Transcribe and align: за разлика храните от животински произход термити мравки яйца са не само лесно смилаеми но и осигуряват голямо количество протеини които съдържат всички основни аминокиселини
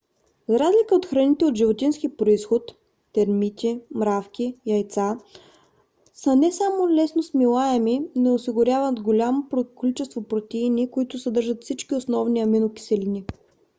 за 0.49 0.59
разлика 0.59 1.07
храните 1.07 1.45
от 1.45 1.55
животински 1.57 2.15
произход 2.17 2.71
термити 3.13 3.79
мравки 3.95 4.55
яйца 4.65 5.17
са 6.13 6.35
не 6.35 6.51
само 6.51 6.89
лесно 6.89 7.23
смилаеми 7.23 8.01
но 8.15 8.29
и 8.31 8.33
осигуряват 8.33 9.01
голямо 9.01 9.47
количество 9.75 10.23
протеини 10.23 10.91
които 10.91 11.19
съдържат 11.19 11.61
всички 11.63 11.95
основни 11.95 12.39
аминокиселини 12.39 13.25